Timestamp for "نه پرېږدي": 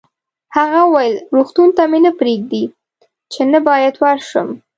2.05-2.63